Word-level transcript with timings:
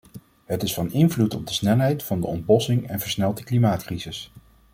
Het 0.45 0.63
is 0.63 0.73
van 0.73 0.91
invloed 0.93 1.35
op 1.35 1.47
de 1.47 1.53
snelheid 1.53 2.03
van 2.03 2.21
de 2.21 2.27
ontbossing 2.27 2.87
en 2.87 2.99
versnelt 2.99 3.37
de 3.37 3.43
klimaatcrisis. 3.43 4.31